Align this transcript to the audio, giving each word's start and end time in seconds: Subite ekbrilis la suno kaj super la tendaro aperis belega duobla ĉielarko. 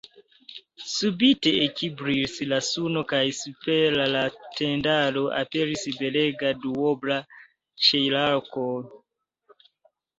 Subite 0.93 1.51
ekbrilis 1.65 2.33
la 2.53 2.59
suno 2.69 3.03
kaj 3.13 3.21
super 3.41 3.99
la 4.15 4.25
tendaro 4.63 5.25
aperis 5.43 5.87
belega 6.03 6.57
duobla 6.67 7.23
ĉielarko. 7.87 8.69